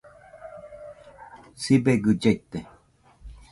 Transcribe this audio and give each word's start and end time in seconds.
Sibegɨ 1.61 2.11
llaite 2.21 2.59